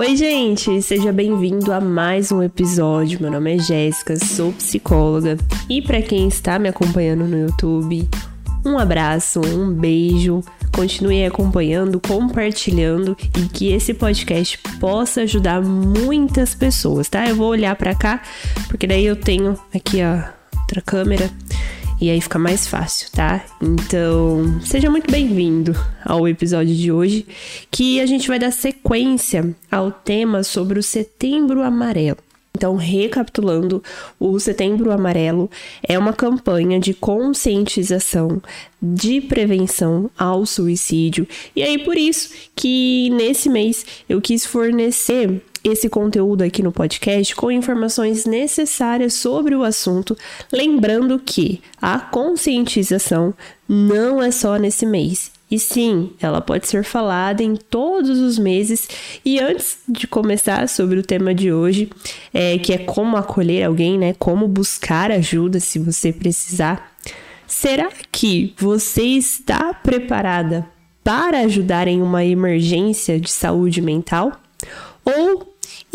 Oi, 0.00 0.16
gente, 0.16 0.80
seja 0.80 1.12
bem-vindo 1.12 1.70
a 1.70 1.78
mais 1.78 2.32
um 2.32 2.42
episódio. 2.42 3.20
Meu 3.20 3.30
nome 3.30 3.54
é 3.54 3.58
Jéssica, 3.58 4.16
sou 4.16 4.50
psicóloga 4.50 5.36
e 5.68 5.82
para 5.82 6.00
quem 6.00 6.26
está 6.26 6.58
me 6.58 6.70
acompanhando 6.70 7.26
no 7.26 7.38
YouTube, 7.38 8.08
um 8.64 8.78
abraço, 8.78 9.42
um 9.42 9.70
beijo. 9.70 10.40
Continue 10.74 11.26
acompanhando, 11.26 12.00
compartilhando 12.00 13.14
e 13.38 13.42
que 13.48 13.72
esse 13.72 13.92
podcast 13.92 14.56
possa 14.80 15.20
ajudar 15.20 15.60
muitas 15.60 16.54
pessoas, 16.54 17.06
tá? 17.10 17.28
Eu 17.28 17.36
vou 17.36 17.50
olhar 17.50 17.76
para 17.76 17.94
cá, 17.94 18.22
porque 18.68 18.86
daí 18.86 19.04
eu 19.04 19.16
tenho 19.16 19.54
aqui 19.74 20.00
a 20.00 20.32
outra 20.62 20.80
câmera 20.80 21.30
e 22.00 22.08
aí 22.08 22.20
fica 22.20 22.38
mais 22.38 22.66
fácil, 22.66 23.10
tá? 23.12 23.44
Então, 23.60 24.58
seja 24.62 24.88
muito 24.90 25.10
bem-vindo 25.10 25.72
ao 26.02 26.26
episódio 26.26 26.74
de 26.74 26.90
hoje, 26.90 27.26
que 27.70 28.00
a 28.00 28.06
gente 28.06 28.26
vai 28.26 28.38
dar 28.38 28.50
sequência 28.50 29.54
ao 29.70 29.92
tema 29.92 30.42
sobre 30.42 30.78
o 30.78 30.82
Setembro 30.82 31.62
Amarelo. 31.62 32.16
Então, 32.56 32.74
recapitulando, 32.74 33.82
o 34.18 34.38
Setembro 34.40 34.90
Amarelo 34.90 35.50
é 35.86 35.98
uma 35.98 36.12
campanha 36.12 36.80
de 36.80 36.92
conscientização 36.92 38.42
de 38.82 39.20
prevenção 39.20 40.10
ao 40.18 40.44
suicídio. 40.44 41.28
E 41.54 41.62
aí, 41.62 41.78
por 41.78 41.96
isso 41.96 42.30
que 42.56 43.10
nesse 43.10 43.48
mês 43.48 43.84
eu 44.08 44.20
quis 44.20 44.44
fornecer 44.44 45.42
esse 45.62 45.88
conteúdo 45.88 46.42
aqui 46.42 46.62
no 46.62 46.72
podcast 46.72 47.34
com 47.34 47.50
informações 47.50 48.24
necessárias 48.24 49.14
sobre 49.14 49.54
o 49.54 49.62
assunto, 49.62 50.16
lembrando 50.52 51.18
que 51.18 51.60
a 51.80 51.98
conscientização 51.98 53.34
não 53.68 54.22
é 54.22 54.30
só 54.30 54.56
nesse 54.56 54.86
mês. 54.86 55.30
E 55.50 55.58
sim, 55.58 56.12
ela 56.20 56.40
pode 56.40 56.68
ser 56.68 56.84
falada 56.84 57.42
em 57.42 57.56
todos 57.56 58.20
os 58.20 58.38
meses. 58.38 58.88
E 59.24 59.40
antes 59.40 59.78
de 59.88 60.06
começar 60.06 60.68
sobre 60.68 60.98
o 60.98 61.02
tema 61.02 61.34
de 61.34 61.52
hoje, 61.52 61.90
é, 62.32 62.56
que 62.58 62.72
é 62.72 62.78
como 62.78 63.16
acolher 63.16 63.64
alguém, 63.64 63.98
né? 63.98 64.14
Como 64.16 64.46
buscar 64.46 65.10
ajuda 65.10 65.58
se 65.58 65.78
você 65.80 66.12
precisar. 66.12 66.94
Será 67.48 67.90
que 68.12 68.54
você 68.56 69.02
está 69.02 69.74
preparada 69.74 70.64
para 71.02 71.40
ajudar 71.40 71.88
em 71.88 72.00
uma 72.00 72.24
emergência 72.24 73.18
de 73.18 73.28
saúde 73.28 73.82
mental? 73.82 74.40
Ou 75.04 75.49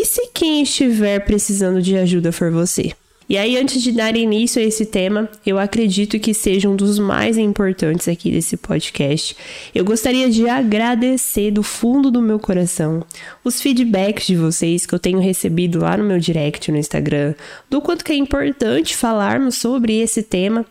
e 0.05 0.07
se 0.07 0.27
quem 0.27 0.61
estiver 0.61 1.19
precisando 1.21 1.81
de 1.81 1.97
ajuda 1.97 2.31
for 2.31 2.51
você? 2.51 2.91
E 3.27 3.39
aí, 3.39 3.57
antes 3.57 3.81
de 3.81 3.91
dar 3.91 4.15
início 4.15 4.61
a 4.61 4.63
esse 4.63 4.85
tema, 4.85 5.27
eu 5.43 5.57
acredito 5.57 6.19
que 6.19 6.31
seja 6.31 6.69
um 6.69 6.75
dos 6.75 6.99
mais 6.99 7.39
importantes 7.39 8.07
aqui 8.07 8.29
desse 8.29 8.55
podcast. 8.55 9.35
Eu 9.73 9.83
gostaria 9.83 10.29
de 10.29 10.47
agradecer 10.47 11.49
do 11.49 11.63
fundo 11.63 12.11
do 12.11 12.21
meu 12.21 12.37
coração 12.37 13.03
os 13.43 13.59
feedbacks 13.59 14.27
de 14.27 14.35
vocês 14.35 14.85
que 14.85 14.93
eu 14.93 14.99
tenho 14.99 15.17
recebido 15.17 15.79
lá 15.79 15.97
no 15.97 16.03
meu 16.03 16.19
direct 16.19 16.71
no 16.71 16.77
Instagram, 16.77 17.33
do 17.67 17.81
quanto 17.81 18.05
que 18.05 18.11
é 18.11 18.15
importante 18.15 18.95
falarmos 18.95 19.55
sobre 19.55 19.97
esse 19.97 20.21
tema 20.21 20.63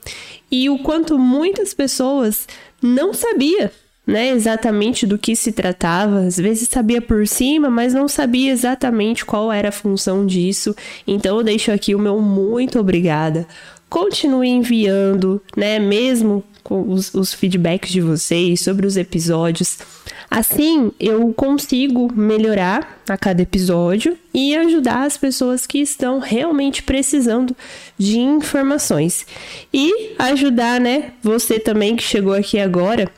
e 0.49 0.71
o 0.71 0.79
quanto 0.79 1.19
muitas 1.19 1.75
pessoas 1.75 2.47
não 2.81 3.13
sabiam 3.13 3.69
né, 4.07 4.31
exatamente 4.31 5.07
do 5.07 5.19
que 5.19 5.35
se 5.35 5.51
tratava, 5.51 6.21
às 6.21 6.37
vezes 6.37 6.69
sabia 6.69 7.01
por 7.01 7.27
cima, 7.27 7.71
mas 7.71 7.95
não 7.95 8.07
sabia 8.07 8.53
exatamente 8.53 9.25
qual 9.25 9.51
era 9.51 9.71
a 9.71 9.73
função 9.73 10.27
disso. 10.27 10.75
Então 11.07 11.39
eu 11.39 11.45
deixo 11.45 11.73
aqui 11.73 11.95
o 11.95 11.99
meu 11.99 12.21
muito 12.21 12.79
obrigada. 12.79 13.47
Continue 13.89 14.49
enviando, 14.49 15.41
né, 15.57 15.79
mesmo 15.79 16.45
com 16.63 16.91
os, 16.91 17.15
os 17.15 17.33
feedbacks 17.33 17.91
de 17.91 18.01
vocês 18.01 18.61
sobre 18.61 18.87
os 18.87 18.97
episódios. 18.97 19.79
Assim, 20.31 20.91
eu 20.99 21.33
consigo 21.35 22.13
melhorar 22.13 23.03
a 23.09 23.17
cada 23.17 23.43
episódio 23.43 24.19
e 24.33 24.57
ajudar 24.57 25.05
as 25.05 25.17
pessoas 25.17 25.67
que 25.67 25.79
estão 25.79 26.19
realmente 26.19 26.83
precisando 26.83 27.55
de 27.97 28.19
informações. 28.19 29.27
E 29.73 30.15
ajudar, 30.19 30.81
né, 30.81 31.13
você 31.23 31.61
também 31.61 31.95
que 31.95 32.03
chegou 32.03 32.33
aqui 32.33 32.59
agora 32.59 33.11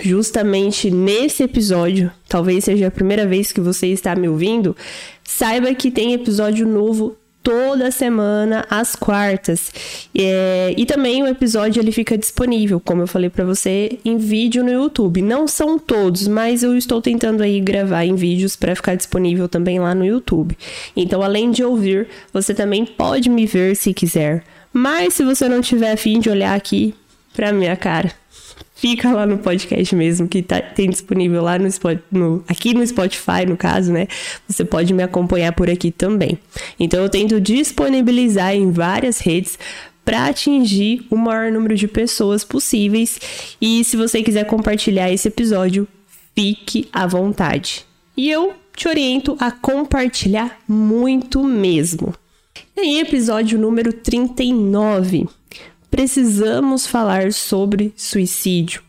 justamente 0.00 0.90
nesse 0.90 1.42
episódio, 1.42 2.10
talvez 2.28 2.64
seja 2.64 2.88
a 2.88 2.90
primeira 2.90 3.26
vez 3.26 3.52
que 3.52 3.60
você 3.60 3.88
está 3.88 4.14
me 4.14 4.28
ouvindo, 4.28 4.76
saiba 5.24 5.74
que 5.74 5.90
tem 5.90 6.12
episódio 6.12 6.66
novo 6.66 7.16
toda 7.46 7.92
semana 7.92 8.66
às 8.68 8.96
quartas. 8.96 9.70
É, 10.12 10.74
e 10.76 10.84
também 10.84 11.22
o 11.22 11.28
episódio 11.28 11.80
ele 11.80 11.92
fica 11.92 12.18
disponível, 12.18 12.80
como 12.80 13.02
eu 13.02 13.06
falei 13.06 13.30
para 13.30 13.44
você, 13.44 14.00
em 14.04 14.18
vídeo 14.18 14.64
no 14.64 14.70
YouTube. 14.72 15.22
Não 15.22 15.46
são 15.46 15.78
todos, 15.78 16.26
mas 16.26 16.64
eu 16.64 16.76
estou 16.76 17.00
tentando 17.00 17.44
aí 17.44 17.60
gravar 17.60 18.04
em 18.04 18.16
vídeos 18.16 18.56
para 18.56 18.74
ficar 18.74 18.96
disponível 18.96 19.48
também 19.48 19.78
lá 19.78 19.94
no 19.94 20.04
YouTube. 20.04 20.58
Então, 20.96 21.22
além 21.22 21.52
de 21.52 21.62
ouvir, 21.62 22.08
você 22.32 22.52
também 22.52 22.84
pode 22.84 23.30
me 23.30 23.46
ver 23.46 23.76
se 23.76 23.94
quiser. 23.94 24.42
Mas 24.72 25.14
se 25.14 25.22
você 25.22 25.48
não 25.48 25.60
tiver 25.60 25.92
afim 25.92 26.18
de 26.18 26.28
olhar 26.28 26.56
aqui 26.56 26.96
pra 27.32 27.52
minha 27.52 27.76
cara, 27.76 28.12
fica 28.90 29.12
lá 29.12 29.26
no 29.26 29.38
podcast 29.38 29.96
mesmo, 29.96 30.28
que 30.28 30.42
tá, 30.42 30.60
tem 30.60 30.88
disponível 30.88 31.42
lá 31.42 31.58
no, 31.58 31.68
no, 32.12 32.44
aqui 32.46 32.72
no 32.72 32.86
Spotify, 32.86 33.44
no 33.44 33.56
caso, 33.56 33.92
né? 33.92 34.06
Você 34.46 34.64
pode 34.64 34.94
me 34.94 35.02
acompanhar 35.02 35.52
por 35.52 35.68
aqui 35.68 35.90
também. 35.90 36.38
Então 36.78 37.02
eu 37.02 37.08
tento 37.08 37.40
disponibilizar 37.40 38.54
em 38.54 38.70
várias 38.70 39.18
redes 39.18 39.58
para 40.04 40.26
atingir 40.26 41.04
o 41.10 41.16
maior 41.16 41.50
número 41.50 41.74
de 41.74 41.88
pessoas 41.88 42.44
possíveis. 42.44 43.18
E 43.60 43.82
se 43.82 43.96
você 43.96 44.22
quiser 44.22 44.44
compartilhar 44.44 45.10
esse 45.10 45.26
episódio, 45.26 45.88
fique 46.36 46.88
à 46.92 47.08
vontade. 47.08 47.84
E 48.16 48.30
eu 48.30 48.52
te 48.76 48.86
oriento 48.86 49.36
a 49.40 49.50
compartilhar 49.50 50.60
muito 50.68 51.42
mesmo. 51.42 52.14
E 52.76 52.80
aí, 52.80 53.00
episódio 53.00 53.58
número 53.58 53.92
39 53.92 55.26
precisamos 55.96 56.86
falar 56.86 57.32
sobre 57.32 57.90
suicídio. 57.96 58.82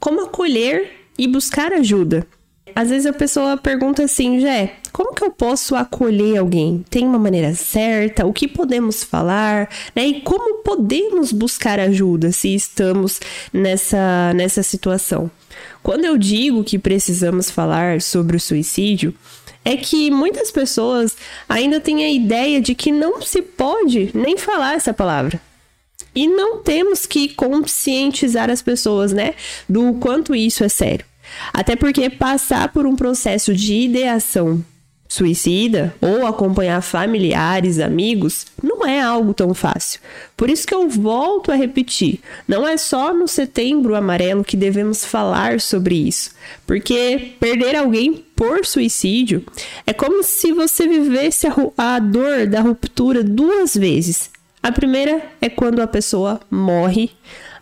Como 0.00 0.22
acolher 0.22 0.92
e 1.18 1.28
buscar 1.28 1.74
ajuda. 1.74 2.26
Às 2.74 2.88
vezes 2.88 3.04
a 3.04 3.12
pessoa 3.12 3.58
pergunta 3.58 4.02
assim, 4.02 4.40
Jé, 4.40 4.76
como 4.90 5.14
que 5.14 5.22
eu 5.22 5.30
posso 5.30 5.76
acolher 5.76 6.38
alguém? 6.38 6.82
Tem 6.88 7.04
uma 7.04 7.18
maneira 7.18 7.54
certa? 7.54 8.24
O 8.24 8.32
que 8.32 8.48
podemos 8.48 9.04
falar? 9.04 9.68
Né? 9.94 10.06
E 10.06 10.20
como 10.22 10.62
podemos 10.62 11.32
buscar 11.32 11.78
ajuda 11.78 12.32
se 12.32 12.54
estamos 12.54 13.20
nessa, 13.52 14.32
nessa 14.34 14.62
situação? 14.62 15.30
Quando 15.82 16.06
eu 16.06 16.16
digo 16.16 16.64
que 16.64 16.78
precisamos 16.78 17.50
falar 17.50 18.00
sobre 18.00 18.38
o 18.38 18.40
suicídio, 18.40 19.14
é 19.62 19.76
que 19.76 20.10
muitas 20.10 20.50
pessoas 20.50 21.14
ainda 21.46 21.78
têm 21.78 22.06
a 22.06 22.10
ideia 22.10 22.58
de 22.58 22.74
que 22.74 22.90
não 22.90 23.20
se 23.20 23.42
pode 23.42 24.10
nem 24.14 24.38
falar 24.38 24.76
essa 24.76 24.94
palavra. 24.94 25.38
E 26.14 26.26
não 26.26 26.58
temos 26.58 27.06
que 27.06 27.28
conscientizar 27.28 28.50
as 28.50 28.62
pessoas, 28.62 29.12
né, 29.12 29.34
do 29.68 29.94
quanto 29.94 30.34
isso 30.34 30.62
é 30.64 30.68
sério. 30.68 31.04
Até 31.52 31.74
porque 31.74 32.08
passar 32.10 32.72
por 32.72 32.86
um 32.86 32.94
processo 32.94 33.54
de 33.54 33.74
ideação 33.74 34.64
suicida 35.14 35.94
ou 36.00 36.26
acompanhar 36.26 36.80
familiares, 36.82 37.78
amigos, 37.78 38.46
não 38.62 38.84
é 38.84 39.00
algo 39.00 39.32
tão 39.32 39.54
fácil. 39.54 40.00
Por 40.36 40.50
isso 40.50 40.66
que 40.66 40.74
eu 40.74 40.88
volto 40.88 41.52
a 41.52 41.54
repetir: 41.54 42.20
não 42.48 42.66
é 42.66 42.76
só 42.76 43.14
no 43.14 43.28
setembro 43.28 43.94
amarelo 43.94 44.44
que 44.44 44.56
devemos 44.56 45.04
falar 45.04 45.60
sobre 45.60 45.94
isso, 45.94 46.30
porque 46.66 47.32
perder 47.38 47.76
alguém 47.76 48.24
por 48.34 48.66
suicídio 48.66 49.44
é 49.86 49.92
como 49.92 50.22
se 50.24 50.52
você 50.52 50.88
vivesse 50.88 51.46
a, 51.46 51.54
a 51.78 51.98
dor 51.98 52.46
da 52.46 52.60
ruptura 52.60 53.22
duas 53.22 53.74
vezes. 53.74 54.33
A 54.64 54.72
primeira 54.72 55.20
é 55.42 55.50
quando 55.50 55.82
a 55.82 55.86
pessoa 55.86 56.40
morre, 56.50 57.10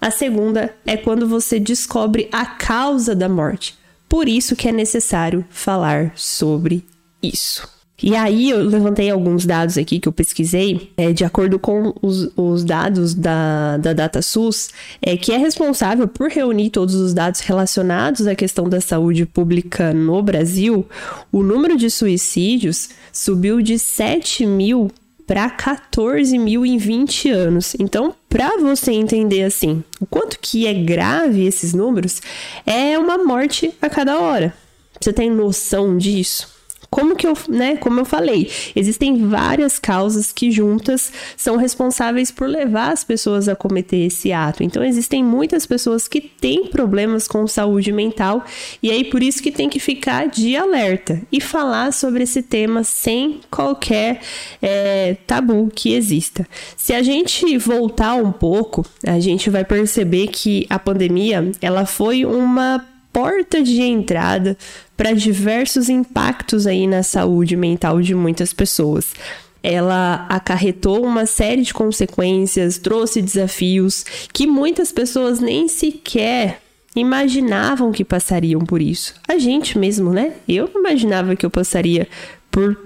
a 0.00 0.08
segunda 0.08 0.72
é 0.86 0.96
quando 0.96 1.26
você 1.26 1.58
descobre 1.58 2.28
a 2.30 2.46
causa 2.46 3.12
da 3.12 3.28
morte. 3.28 3.76
Por 4.08 4.28
isso 4.28 4.54
que 4.54 4.68
é 4.68 4.72
necessário 4.72 5.44
falar 5.50 6.12
sobre 6.14 6.84
isso. 7.20 7.68
E 8.00 8.14
aí 8.14 8.50
eu 8.50 8.62
levantei 8.62 9.10
alguns 9.10 9.44
dados 9.44 9.76
aqui 9.76 9.98
que 9.98 10.06
eu 10.06 10.12
pesquisei, 10.12 10.92
é, 10.96 11.12
de 11.12 11.24
acordo 11.24 11.58
com 11.58 11.92
os, 12.00 12.30
os 12.36 12.62
dados 12.62 13.14
da, 13.14 13.78
da 13.78 13.92
DataSUS, 13.92 14.68
é, 15.02 15.16
que 15.16 15.32
é 15.32 15.36
responsável 15.36 16.06
por 16.06 16.30
reunir 16.30 16.70
todos 16.70 16.94
os 16.94 17.12
dados 17.12 17.40
relacionados 17.40 18.28
à 18.28 18.36
questão 18.36 18.68
da 18.68 18.80
saúde 18.80 19.26
pública 19.26 19.92
no 19.92 20.22
Brasil, 20.22 20.86
o 21.32 21.42
número 21.42 21.76
de 21.76 21.90
suicídios 21.90 22.90
subiu 23.12 23.60
de 23.60 23.76
7 23.76 24.46
mil 24.46 24.88
para 25.32 25.48
14 25.48 26.36
mil 26.36 26.66
em 26.66 26.76
20 26.76 27.30
anos. 27.30 27.74
Então, 27.78 28.14
para 28.28 28.58
você 28.58 28.92
entender 28.92 29.44
assim, 29.44 29.82
o 29.98 30.04
quanto 30.04 30.38
que 30.38 30.66
é 30.66 30.74
grave 30.74 31.46
esses 31.46 31.72
números, 31.72 32.20
é 32.66 32.98
uma 32.98 33.16
morte 33.16 33.72
a 33.80 33.88
cada 33.88 34.20
hora. 34.20 34.52
Você 35.00 35.10
tem 35.10 35.30
noção 35.30 35.96
disso? 35.96 36.50
Como 36.92 37.16
que 37.16 37.26
eu, 37.26 37.32
né, 37.48 37.78
como 37.78 38.00
eu 38.00 38.04
falei, 38.04 38.50
existem 38.76 39.26
várias 39.26 39.78
causas 39.78 40.30
que 40.30 40.50
juntas 40.50 41.10
são 41.38 41.56
responsáveis 41.56 42.30
por 42.30 42.46
levar 42.46 42.92
as 42.92 43.02
pessoas 43.02 43.48
a 43.48 43.56
cometer 43.56 43.96
esse 43.96 44.30
ato. 44.30 44.62
Então 44.62 44.84
existem 44.84 45.24
muitas 45.24 45.64
pessoas 45.64 46.06
que 46.06 46.20
têm 46.20 46.66
problemas 46.66 47.26
com 47.26 47.46
saúde 47.46 47.90
mental 47.90 48.44
e 48.82 48.90
aí 48.90 49.04
por 49.04 49.22
isso 49.22 49.42
que 49.42 49.50
tem 49.50 49.70
que 49.70 49.80
ficar 49.80 50.28
de 50.28 50.54
alerta 50.54 51.22
e 51.32 51.40
falar 51.40 51.94
sobre 51.94 52.24
esse 52.24 52.42
tema 52.42 52.84
sem 52.84 53.40
qualquer 53.50 54.20
é, 54.60 55.16
tabu 55.26 55.72
que 55.74 55.94
exista. 55.94 56.46
Se 56.76 56.92
a 56.92 57.02
gente 57.02 57.56
voltar 57.56 58.16
um 58.16 58.30
pouco, 58.30 58.84
a 59.06 59.18
gente 59.18 59.48
vai 59.48 59.64
perceber 59.64 60.26
que 60.26 60.66
a 60.68 60.78
pandemia 60.78 61.52
ela 61.62 61.86
foi 61.86 62.26
uma 62.26 62.91
porta 63.12 63.62
de 63.62 63.82
entrada 63.82 64.56
para 64.96 65.12
diversos 65.12 65.88
impactos 65.88 66.66
aí 66.66 66.86
na 66.86 67.02
saúde 67.02 67.56
mental 67.56 68.00
de 68.00 68.14
muitas 68.14 68.52
pessoas. 68.52 69.14
Ela 69.62 70.26
acarretou 70.28 71.04
uma 71.04 71.24
série 71.26 71.62
de 71.62 71.72
consequências, 71.72 72.78
trouxe 72.78 73.22
desafios 73.22 74.04
que 74.32 74.46
muitas 74.46 74.90
pessoas 74.90 75.38
nem 75.38 75.68
sequer 75.68 76.60
imaginavam 76.96 77.92
que 77.92 78.04
passariam 78.04 78.60
por 78.60 78.82
isso. 78.82 79.14
A 79.26 79.38
gente 79.38 79.78
mesmo, 79.78 80.10
né? 80.10 80.32
Eu 80.48 80.68
não 80.74 80.80
imaginava 80.80 81.36
que 81.36 81.46
eu 81.46 81.50
passaria 81.50 82.08
por 82.50 82.76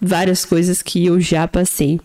várias 0.00 0.44
coisas 0.44 0.82
que 0.82 1.06
eu 1.06 1.18
já 1.20 1.48
passei. 1.48 2.00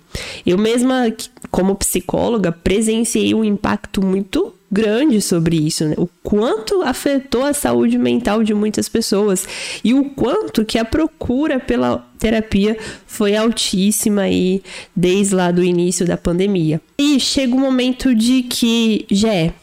Eu 0.45 0.57
mesma, 0.57 1.13
como 1.49 1.75
psicóloga, 1.75 2.51
presenciei 2.51 3.33
um 3.33 3.43
impacto 3.43 4.03
muito 4.03 4.53
grande 4.71 5.21
sobre 5.21 5.57
isso, 5.57 5.85
né? 5.85 5.95
o 5.97 6.07
quanto 6.23 6.81
afetou 6.81 7.43
a 7.43 7.53
saúde 7.53 7.97
mental 7.97 8.43
de 8.43 8.53
muitas 8.53 8.87
pessoas 8.87 9.45
e 9.83 9.93
o 9.93 10.05
quanto 10.11 10.63
que 10.63 10.77
a 10.77 10.85
procura 10.85 11.59
pela 11.59 12.07
terapia 12.17 12.77
foi 13.05 13.35
altíssima 13.35 14.21
aí 14.21 14.63
desde 14.95 15.35
lá 15.35 15.51
do 15.51 15.63
início 15.63 16.05
da 16.05 16.15
pandemia. 16.15 16.79
E 16.97 17.19
chega 17.19 17.53
o 17.53 17.57
um 17.57 17.61
momento 17.61 18.15
de 18.15 18.43
que, 18.43 19.05
Jé, 19.11 19.53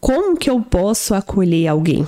como 0.00 0.36
que 0.36 0.48
eu 0.48 0.60
posso 0.60 1.14
acolher 1.14 1.68
alguém? 1.68 2.06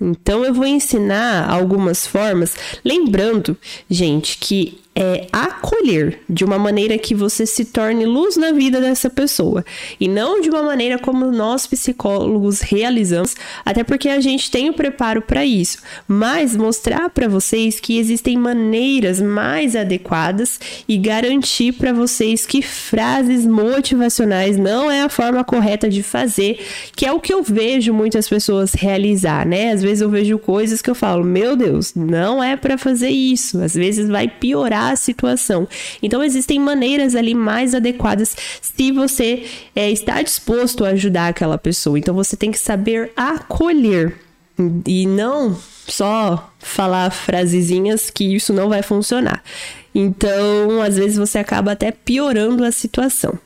Então 0.00 0.44
eu 0.44 0.52
vou 0.52 0.66
ensinar 0.66 1.48
algumas 1.48 2.06
formas, 2.06 2.54
lembrando, 2.84 3.56
gente, 3.88 4.36
que 4.38 4.78
é 4.98 5.26
acolher 5.30 6.20
de 6.26 6.42
uma 6.42 6.58
maneira 6.58 6.96
que 6.96 7.14
você 7.14 7.44
se 7.44 7.66
torne 7.66 8.06
luz 8.06 8.38
na 8.38 8.50
vida 8.52 8.80
dessa 8.80 9.10
pessoa. 9.10 9.62
E 10.00 10.08
não 10.08 10.40
de 10.40 10.48
uma 10.48 10.62
maneira 10.62 10.98
como 10.98 11.30
nós 11.30 11.66
psicólogos 11.66 12.62
realizamos, 12.62 13.34
até 13.62 13.84
porque 13.84 14.08
a 14.08 14.20
gente 14.20 14.50
tem 14.50 14.70
o 14.70 14.72
preparo 14.72 15.20
para 15.20 15.44
isso, 15.44 15.78
mas 16.08 16.56
mostrar 16.56 17.10
para 17.10 17.28
vocês 17.28 17.78
que 17.78 17.98
existem 17.98 18.38
maneiras 18.38 19.20
mais 19.20 19.76
adequadas 19.76 20.58
e 20.88 20.96
garantir 20.96 21.72
para 21.72 21.92
vocês 21.92 22.46
que 22.46 22.62
frases 22.62 23.44
motivacionais 23.44 24.56
não 24.56 24.90
é 24.90 25.02
a 25.02 25.10
forma 25.10 25.44
correta 25.44 25.90
de 25.90 26.02
fazer, 26.02 26.58
que 26.96 27.04
é 27.04 27.12
o 27.12 27.20
que 27.20 27.34
eu 27.34 27.42
vejo 27.42 27.92
muitas 27.92 28.26
pessoas 28.28 28.72
realizar, 28.72 29.46
né? 29.46 29.72
Às 29.72 29.82
vezes 29.82 30.00
eu 30.00 30.08
vejo 30.08 30.38
coisas 30.38 30.80
que 30.80 30.88
eu 30.88 30.94
falo, 30.94 31.22
meu 31.22 31.54
Deus, 31.54 31.94
não 31.94 32.42
é 32.42 32.56
para 32.56 32.78
fazer 32.78 33.10
isso, 33.10 33.60
às 33.60 33.74
vezes 33.74 34.08
vai 34.08 34.26
piorar 34.26 34.85
a 34.90 34.96
situação. 34.96 35.68
Então, 36.02 36.22
existem 36.22 36.58
maneiras 36.58 37.14
ali 37.14 37.34
mais 37.34 37.74
adequadas 37.74 38.36
se 38.60 38.92
você 38.92 39.44
é, 39.74 39.90
está 39.90 40.22
disposto 40.22 40.84
a 40.84 40.88
ajudar 40.90 41.28
aquela 41.28 41.58
pessoa. 41.58 41.98
Então, 41.98 42.14
você 42.14 42.36
tem 42.36 42.50
que 42.50 42.58
saber 42.58 43.12
acolher 43.16 44.16
e 44.86 45.06
não 45.06 45.56
só 45.86 46.50
falar 46.58 47.10
frasezinhas 47.10 48.10
que 48.10 48.34
isso 48.34 48.52
não 48.52 48.68
vai 48.68 48.82
funcionar. 48.82 49.42
Então, 49.94 50.82
às 50.82 50.96
vezes 50.96 51.16
você 51.16 51.38
acaba 51.38 51.72
até 51.72 51.90
piorando 51.90 52.64
a 52.64 52.72
situação. 52.72 53.38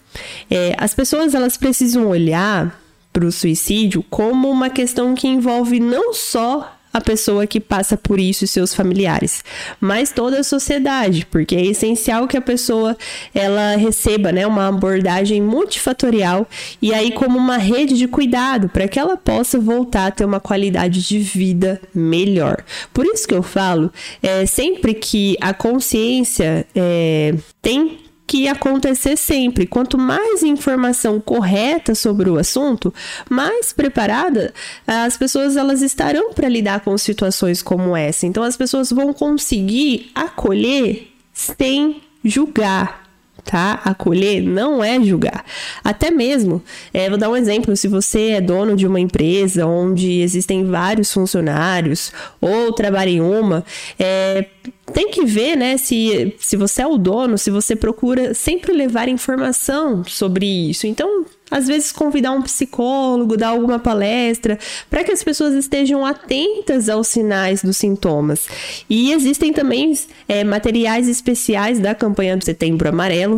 É, 0.51 0.75
as 0.79 0.95
pessoas 0.95 1.35
elas 1.35 1.57
precisam 1.57 2.07
olhar 2.07 2.81
para 3.13 3.25
o 3.25 3.33
suicídio 3.33 4.05
como 4.09 4.51
uma 4.51 4.71
questão 4.71 5.15
que 5.15 5.29
envolve 5.29 5.81
não 5.81 6.15
só 6.15 6.77
a 6.93 7.01
pessoa 7.01 7.47
que 7.47 7.61
passa 7.61 7.97
por 7.97 8.19
isso 8.19 8.45
e 8.45 8.49
seus 8.49 8.75
familiares, 8.75 9.45
mas 9.81 10.13
toda 10.13 10.41
a 10.41 10.45
sociedade, 10.45 11.27
porque 11.27 11.55
é 11.55 11.67
essencial 11.67 12.27
que 12.27 12.37
a 12.37 12.41
pessoa 12.41 12.97
ela 13.35 13.77
receba, 13.77 14.33
né, 14.33 14.47
uma 14.47 14.69
abordagem 14.69 15.41
multifatorial 15.41 16.49
e 16.83 16.93
aí 16.93 17.13
como 17.13 17.39
uma 17.39 17.57
rede 17.57 17.97
de 17.97 18.09
cuidado 18.09 18.69
para 18.69 18.89
que 18.89 18.99
ela 18.99 19.17
possa 19.17 19.59
voltar 19.59 20.07
a 20.07 20.11
ter 20.11 20.25
uma 20.25 20.41
qualidade 20.41 21.07
de 21.07 21.19
vida 21.19 21.81
melhor. 21.95 22.65
Por 22.93 23.07
isso 23.07 23.27
que 23.27 23.35
eu 23.35 23.43
falo, 23.43 23.93
é, 24.23 24.45
sempre 24.47 24.95
que 24.95 25.37
a 25.41 25.55
consciência 25.55 26.67
é, 26.75 27.35
tem 27.63 28.10
que 28.31 28.47
acontecer 28.47 29.17
sempre. 29.17 29.67
Quanto 29.67 29.99
mais 29.99 30.45
informação 30.45 31.21
correta 31.21 31.97
sobre 31.97 32.31
o 32.31 32.39
assunto, 32.39 32.95
mais 33.29 33.73
preparada 33.73 34.55
as 34.87 35.17
pessoas 35.17 35.57
elas 35.57 35.83
estarão 35.83 36.33
para 36.33 36.49
lidar 36.49 36.79
com 36.79 36.97
situações 36.97 37.61
como 37.61 37.97
essa. 37.97 38.29
Então 38.29 38.45
as 38.45 38.57
pessoas 38.57 38.93
vão 38.93 39.13
conseguir 39.13 40.13
acolher 40.15 41.09
sem 41.35 42.01
julgar, 42.25 43.00
tá? 43.45 43.81
Acolher 43.85 44.43
não 44.43 44.83
é 44.83 45.01
julgar. 45.01 45.45
Até 45.83 46.11
mesmo, 46.11 46.63
é, 46.93 47.09
vou 47.09 47.19
dar 47.19 47.31
um 47.31 47.37
exemplo: 47.37 47.77
se 47.77 47.89
você 47.89 48.31
é 48.31 48.41
dono 48.41 48.77
de 48.77 48.87
uma 48.87 49.01
empresa 49.01 49.67
onde 49.67 50.21
existem 50.21 50.65
vários 50.65 51.13
funcionários 51.13 52.13
ou 52.41 52.73
trabalha 52.73 53.11
em 53.11 53.21
uma, 53.21 53.65
é, 53.99 54.47
tem 54.93 55.11
que 55.11 55.25
ver, 55.25 55.57
né, 55.57 55.77
se, 55.77 56.35
se 56.39 56.57
você 56.57 56.83
é 56.83 56.87
o 56.87 56.99
dono, 56.99 57.39
se 57.39 57.51
você 57.51 57.77
procura 57.77 58.35
sempre 58.35 58.73
levar 58.73 59.09
informação 59.09 60.05
sobre 60.05 60.47
isso. 60.71 60.87
Então, 60.87 61.25
às 61.51 61.67
vezes 61.67 61.93
convidar 61.93 62.33
um 62.33 62.43
psicólogo, 62.43 63.37
dar 63.37 63.49
alguma 63.49 63.79
palestra, 63.79 64.59
para 64.89 65.05
que 65.05 65.13
as 65.13 65.23
pessoas 65.23 65.55
estejam 65.55 66.05
atentas 66.07 66.89
aos 66.89 67.09
sinais 67.09 67.63
dos 67.63 67.77
sintomas. 67.77 68.47
E 68.89 69.13
existem 69.13 69.53
também 69.53 69.93
é, 70.29 70.45
materiais 70.45 71.09
especiais 71.09 71.79
da 71.79 71.95
campanha 71.95 72.37
do 72.37 72.45
Setembro 72.45 72.89
Amarelo. 72.89 73.37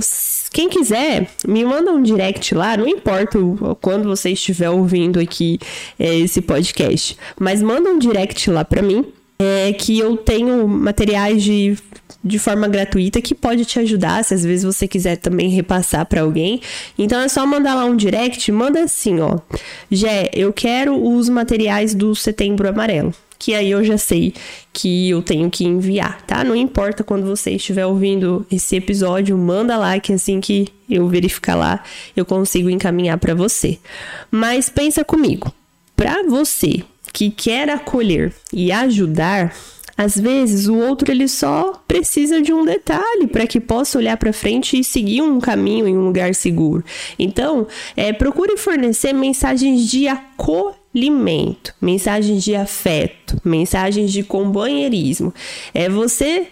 Quem 0.53 0.69
quiser, 0.69 1.29
me 1.47 1.65
manda 1.65 1.91
um 1.91 2.03
direct 2.03 2.55
lá, 2.55 2.77
não 2.77 2.87
importa 2.87 3.39
quando 3.81 4.09
você 4.09 4.31
estiver 4.31 4.71
ouvindo 4.71 5.19
aqui 5.19 5.59
é, 5.99 6.19
esse 6.19 6.43
podcast, 6.43 7.17
mas 7.39 7.63
manda 7.63 7.89
um 7.89 7.99
direct 7.99 8.51
lá 8.51 8.65
para 8.65 8.83
mim 8.83 9.07
é 9.43 9.73
que 9.73 9.99
eu 9.99 10.17
tenho 10.17 10.67
materiais 10.67 11.43
de, 11.43 11.77
de 12.23 12.39
forma 12.39 12.69
gratuita 12.69 13.21
que 13.21 13.35
pode 13.35 13.65
te 13.65 13.79
ajudar, 13.79 14.25
se 14.25 14.35
às 14.35 14.45
vezes 14.45 14.65
você 14.65 14.87
quiser 14.89 15.17
também 15.17 15.49
repassar 15.49 16.07
para 16.07 16.23
alguém. 16.23 16.61
Então 16.99 17.21
é 17.21 17.29
só 17.29 17.47
mandar 17.47 17.75
lá 17.75 17.85
um 17.85 17.97
direct, 17.97 18.51
manda 18.53 18.83
assim, 18.83 19.21
ó. 19.21 19.39
Jé, 19.91 20.31
eu 20.33 20.53
quero 20.53 20.95
os 20.95 21.29
materiais 21.29 21.95
do 21.95 22.15
Setembro 22.15 22.69
Amarelo. 22.69 23.15
Que 23.39 23.55
aí 23.55 23.73
eu 23.73 23.83
já 23.83 23.99
sei 23.99 24.33
que 24.73 25.11
eu 25.11 25.21
tenho 25.21 25.51
que 25.51 25.65
enviar, 25.65 26.23
tá? 26.23 26.45
Não 26.45 26.55
importa 26.55 27.03
quando 27.03 27.27
você 27.27 27.51
estiver 27.51 27.85
ouvindo 27.85 28.47
esse 28.49 28.77
episódio, 28.77 29.37
manda 29.37 29.77
lá 29.77 29.99
que 29.99 30.13
assim 30.13 30.41
que 30.41 30.69
eu 30.89 31.09
verificar 31.09 31.57
lá, 31.57 31.83
eu 32.17 32.25
consigo 32.25 32.71
encaminhar 32.71 33.19
para 33.19 33.35
você. 33.35 33.81
Mas 34.31 34.69
pensa 34.69 35.05
comigo, 35.05 35.53
para 35.97 36.23
você 36.23 36.85
que 37.13 37.31
quer 37.31 37.69
acolher 37.71 38.33
e 38.53 38.73
ajudar, 38.73 39.55
às 39.97 40.19
vezes 40.19 40.67
o 40.69 40.77
outro 40.77 41.11
ele 41.11 41.29
só 41.29 41.83
precisa 41.87 42.41
de 42.41 42.53
um 42.53 42.65
detalhe 42.65 43.27
para 43.27 43.47
que 43.47 43.61
possa 43.61 43.99
olhar 43.99 44.17
para 44.17 44.33
frente 44.33 44.79
e 44.79 44.85
seguir 44.85 45.23
um 45.23 45.39
caminho 45.39 45.87
em 45.87 45.97
um 45.97 46.07
lugar 46.07 46.35
seguro. 46.35 46.85
Então, 47.19 47.67
é, 47.97 48.13
procure 48.13 48.57
fornecer 48.57 49.13
mensagens 49.13 49.89
de 49.89 50.09
acolhimento 50.09 50.82
acolhimento, 50.93 51.75
mensagens 51.81 52.45
de 52.45 52.55
afeto, 52.55 53.41
mensagens 53.43 54.13
de 54.13 54.23
companheirismo. 54.23 55.33
É 55.73 55.89
você, 55.89 56.47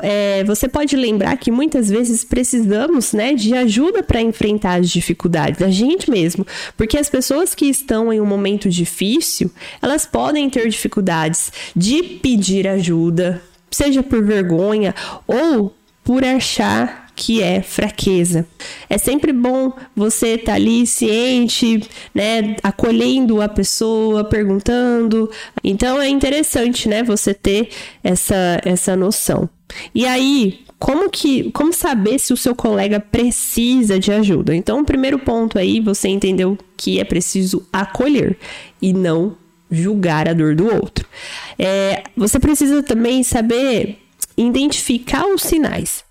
é, 0.00 0.44
você 0.44 0.68
pode 0.68 0.96
lembrar 0.96 1.36
que 1.36 1.50
muitas 1.50 1.88
vezes 1.90 2.24
precisamos, 2.24 3.12
né, 3.12 3.34
de 3.34 3.54
ajuda 3.54 4.02
para 4.02 4.20
enfrentar 4.20 4.80
as 4.80 4.88
dificuldades, 4.88 5.60
a 5.60 5.70
gente 5.70 6.10
mesmo, 6.10 6.46
porque 6.76 6.96
as 6.96 7.10
pessoas 7.10 7.54
que 7.54 7.66
estão 7.66 8.12
em 8.12 8.20
um 8.20 8.26
momento 8.26 8.70
difícil, 8.70 9.50
elas 9.80 10.06
podem 10.06 10.48
ter 10.48 10.68
dificuldades 10.68 11.52
de 11.74 12.02
pedir 12.02 12.68
ajuda, 12.68 13.42
seja 13.70 14.02
por 14.02 14.22
vergonha 14.22 14.94
ou 15.26 15.74
por 16.04 16.24
achar 16.24 17.01
que 17.14 17.42
é 17.42 17.62
fraqueza. 17.62 18.46
É 18.88 18.98
sempre 18.98 19.32
bom 19.32 19.72
você 19.94 20.34
estar 20.34 20.52
tá 20.52 20.54
ali 20.54 20.86
ciente, 20.86 21.82
né, 22.14 22.56
acolhendo 22.62 23.40
a 23.40 23.48
pessoa, 23.48 24.24
perguntando. 24.24 25.30
Então 25.62 26.00
é 26.00 26.08
interessante, 26.08 26.88
né, 26.88 27.02
você 27.02 27.34
ter 27.34 27.68
essa 28.02 28.60
essa 28.64 28.96
noção. 28.96 29.48
E 29.94 30.06
aí, 30.06 30.60
como 30.78 31.08
que, 31.08 31.50
como 31.52 31.72
saber 31.72 32.18
se 32.18 32.32
o 32.32 32.36
seu 32.36 32.54
colega 32.54 32.98
precisa 32.98 33.98
de 33.98 34.10
ajuda? 34.10 34.54
Então, 34.54 34.80
o 34.80 34.84
primeiro 34.84 35.18
ponto 35.18 35.58
aí, 35.58 35.80
você 35.80 36.08
entendeu 36.08 36.58
que 36.76 36.98
é 36.98 37.04
preciso 37.04 37.64
acolher 37.72 38.36
e 38.80 38.92
não 38.92 39.36
julgar 39.70 40.28
a 40.28 40.32
dor 40.32 40.54
do 40.54 40.66
outro. 40.66 41.06
É, 41.58 42.02
você 42.16 42.38
precisa 42.40 42.82
também 42.82 43.22
saber 43.22 43.98
identificar 44.36 45.24
os 45.26 45.42
sinais. 45.42 46.04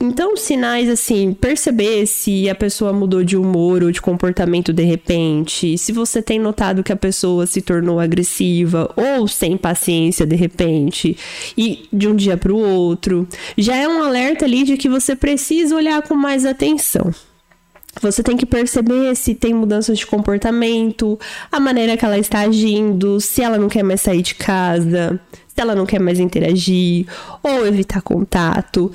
Então, 0.00 0.36
sinais 0.36 0.88
assim, 0.88 1.32
perceber 1.32 2.06
se 2.06 2.48
a 2.48 2.54
pessoa 2.54 2.92
mudou 2.92 3.24
de 3.24 3.36
humor 3.36 3.82
ou 3.82 3.90
de 3.90 4.00
comportamento 4.00 4.72
de 4.72 4.82
repente, 4.82 5.78
se 5.78 5.92
você 5.92 6.20
tem 6.20 6.38
notado 6.38 6.82
que 6.82 6.92
a 6.92 6.96
pessoa 6.96 7.46
se 7.46 7.62
tornou 7.62 8.00
agressiva 8.00 8.92
ou 8.96 9.26
sem 9.28 9.56
paciência 9.56 10.26
de 10.26 10.36
repente, 10.36 11.16
e 11.56 11.88
de 11.92 12.08
um 12.08 12.16
dia 12.16 12.36
para 12.36 12.52
o 12.52 12.58
outro, 12.58 13.26
já 13.56 13.76
é 13.76 13.88
um 13.88 14.02
alerta 14.02 14.44
ali 14.44 14.64
de 14.64 14.76
que 14.76 14.88
você 14.88 15.14
precisa 15.16 15.74
olhar 15.74 16.02
com 16.02 16.14
mais 16.14 16.44
atenção. 16.44 17.12
Você 18.02 18.22
tem 18.22 18.36
que 18.36 18.44
perceber 18.44 19.14
se 19.14 19.34
tem 19.34 19.54
mudanças 19.54 19.98
de 19.98 20.06
comportamento, 20.06 21.18
a 21.50 21.60
maneira 21.60 21.96
que 21.96 22.04
ela 22.04 22.18
está 22.18 22.40
agindo, 22.40 23.20
se 23.20 23.40
ela 23.40 23.56
não 23.56 23.68
quer 23.68 23.84
mais 23.84 24.00
sair 24.00 24.22
de 24.22 24.34
casa, 24.34 25.20
se 25.54 25.60
ela 25.60 25.74
não 25.74 25.86
quer 25.86 26.00
mais 26.00 26.18
interagir 26.18 27.06
ou 27.42 27.64
evitar 27.64 28.02
contato, 28.02 28.90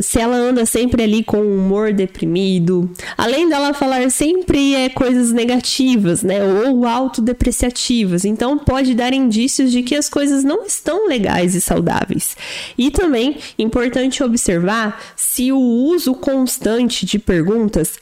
se 0.00 0.18
ela 0.18 0.36
anda 0.36 0.66
sempre 0.66 1.02
ali 1.04 1.22
com 1.22 1.40
humor 1.40 1.92
deprimido, 1.92 2.90
além 3.16 3.48
dela 3.48 3.72
falar 3.72 4.10
sempre 4.10 4.74
é, 4.74 4.88
coisas 4.88 5.30
negativas, 5.30 6.22
né, 6.22 6.42
ou 6.42 6.84
autodepreciativas, 6.86 8.24
então 8.24 8.58
pode 8.58 8.94
dar 8.94 9.12
indícios 9.12 9.70
de 9.70 9.82
que 9.82 9.94
as 9.94 10.08
coisas 10.08 10.42
não 10.42 10.64
estão 10.64 11.06
legais 11.06 11.54
e 11.54 11.60
saudáveis. 11.60 12.36
E 12.76 12.90
também 12.90 13.36
importante 13.58 14.24
observar 14.24 15.00
se 15.14 15.52
o 15.52 15.58
uso 15.58 16.14
constante 16.14 17.06
de 17.06 17.18
perguntas 17.18 17.98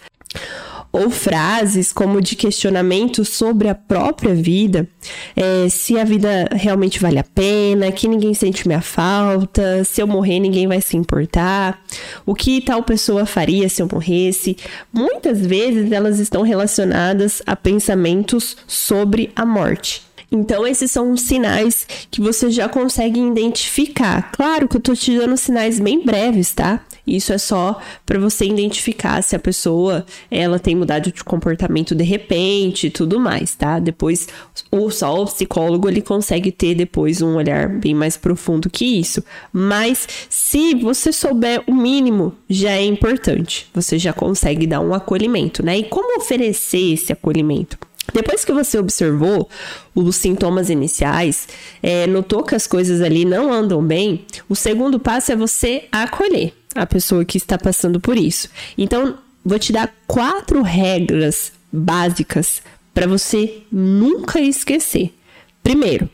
ou 0.93 1.11
frases 1.11 1.93
como 1.93 2.21
de 2.21 2.35
questionamento 2.35 3.25
sobre 3.25 3.69
a 3.69 3.75
própria 3.75 4.35
vida, 4.35 4.89
é, 5.37 5.69
se 5.69 5.99
a 5.99 6.05
vida 6.05 6.49
realmente 6.53 6.99
vale 6.99 7.19
a 7.19 7.25
pena, 7.25 7.93
que 7.93 8.09
ninguém 8.09 8.35
sente 8.35 8.67
minha 8.67 8.81
falta, 8.81 9.85
se 9.85 10.01
eu 10.01 10.07
morrer 10.07 10.41
ninguém 10.41 10.67
vai 10.67 10.81
se 10.81 10.97
importar, 10.97 11.81
o 12.27 12.35
que 12.35 12.61
tal 12.61 12.83
pessoa 12.83 13.25
faria 13.25 13.69
se 13.69 13.83
eu 13.83 13.89
morresse. 13.91 14.57
Muitas 14.93 15.47
vezes 15.47 15.93
elas 15.93 16.19
estão 16.19 16.43
relacionadas 16.43 17.43
a 17.47 17.55
pensamentos 17.55 18.57
sobre 18.67 19.31
a 19.37 19.47
morte. 19.47 20.10
Então, 20.31 20.67
esses 20.67 20.91
são 20.91 21.11
os 21.11 21.23
sinais 21.23 21.87
que 22.11 22.21
você 22.21 22.51
já 22.51 22.69
consegue 22.69 23.21
identificar. 23.21 24.31
Claro 24.33 24.69
que 24.69 24.77
eu 24.77 24.81
tô 24.81 24.95
te 24.95 25.17
dando 25.17 25.37
sinais 25.37 25.81
bem 25.81 26.05
breves, 26.05 26.53
tá? 26.53 26.81
Isso 27.07 27.33
é 27.33 27.39
só 27.39 27.81
para 28.07 28.19
você 28.21 28.45
identificar 28.45 29.23
se 29.23 29.35
a 29.35 29.39
pessoa 29.39 30.07
ela 30.31 30.59
tem 30.59 30.77
mudado 30.77 31.11
de 31.11 31.25
comportamento 31.25 31.95
de 31.95 32.05
repente 32.05 32.87
e 32.87 32.91
tudo 32.91 33.19
mais, 33.19 33.55
tá? 33.55 33.81
Depois, 33.81 34.29
o 34.71 34.91
só 34.91 35.23
o 35.23 35.27
psicólogo 35.27 35.89
ele 35.89 36.03
consegue 36.03 36.53
ter 36.53 36.75
depois 36.75 37.21
um 37.21 37.35
olhar 37.35 37.69
bem 37.69 37.95
mais 37.95 38.17
profundo 38.17 38.71
que 38.71 38.85
isso. 38.85 39.25
Mas 39.53 40.07
se 40.29 40.75
você 40.77 41.13
souber 41.13 41.63
o 41.67 41.75
mínimo, 41.75 42.35
já 42.49 42.73
é 42.73 42.85
importante. 42.85 43.69
Você 43.75 43.99
já 43.99 44.13
consegue 44.13 44.67
dar 44.67 44.81
um 44.81 44.95
acolhimento, 44.95 45.65
né? 45.65 45.79
E 45.79 45.85
como 45.85 46.19
oferecer 46.19 46.93
esse 46.93 47.13
acolhimento? 47.13 47.77
Depois 48.13 48.45
que 48.45 48.53
você 48.53 48.79
observou 48.79 49.49
os 49.95 50.17
sintomas 50.17 50.71
iniciais, 50.71 51.49
é, 51.83 52.07
notou 52.07 52.43
que 52.43 52.55
as 52.55 52.67
coisas 52.67 53.01
ali 53.01 53.25
não 53.25 53.53
andam 53.53 53.83
bem, 53.83 54.25
o 54.49 54.55
segundo 54.55 54.99
passo 54.99 55.33
é 55.33 55.37
você 55.37 55.85
acolher 55.91 56.53
a 56.75 56.87
pessoa 56.87 57.25
que 57.25 57.37
está 57.37 57.59
passando 57.59 58.01
por 58.01 58.17
isso. 58.17 58.49
Então, 58.77 59.19
vou 59.45 59.59
te 59.59 59.73
dar 59.73 59.93
quatro 60.07 60.63
regras 60.63 61.53
básicas 61.73 62.63
para 62.95 63.07
você 63.07 63.63
nunca 63.71 64.41
esquecer. 64.41 65.15
Primeiro, 65.63 66.09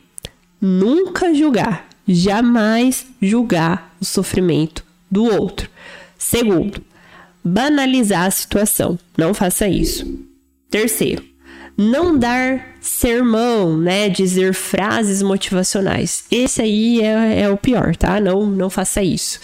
nunca 0.61 1.33
julgar, 1.33 1.87
jamais 2.07 3.05
julgar 3.21 3.95
o 3.99 4.05
sofrimento 4.05 4.83
do 5.09 5.25
outro. 5.25 5.69
Segundo, 6.17 6.81
banalizar 7.43 8.25
a 8.25 8.31
situação, 8.31 8.99
não 9.17 9.33
faça 9.33 9.67
isso. 9.67 10.05
Terceiro, 10.69 11.23
não 11.77 12.17
dar 12.17 12.75
sermão, 12.81 13.77
né? 13.77 14.09
Dizer 14.09 14.53
frases 14.53 15.21
motivacionais. 15.21 16.25
Esse 16.31 16.63
aí 16.63 17.01
é, 17.01 17.41
é 17.43 17.49
o 17.49 17.57
pior, 17.57 17.95
tá? 17.95 18.19
Não, 18.19 18.45
não 18.47 18.69
faça 18.69 19.03
isso. 19.03 19.39